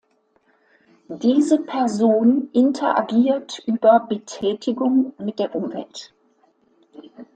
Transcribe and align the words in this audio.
Diese 1.09 1.59
Person 1.59 2.49
interagiert 2.53 3.61
über 3.67 3.99
"Betätigung" 3.99 5.13
mit 5.19 5.37
der 5.37 5.53
"Umwelt". 5.55 6.11